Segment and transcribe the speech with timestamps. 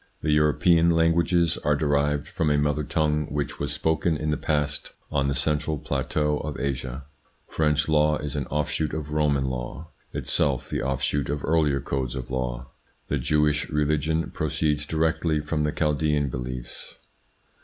[0.23, 4.93] The European languages are derived from a mother tongue which was spoken in the past
[5.11, 7.05] on the central plateau of Asia.
[7.47, 12.31] French law is an offshoot of Roman law, itself the offshoot of earlier codes of
[12.31, 12.71] law.
[13.09, 16.95] The Jewish religion proceeds directly from the Chaldaean beliefs.